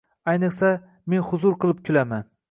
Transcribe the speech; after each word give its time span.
Ayniqsa, 0.31 0.71
men 1.13 1.21
huzur 1.27 1.59
qilib 1.65 1.85
kulaman. 1.91 2.27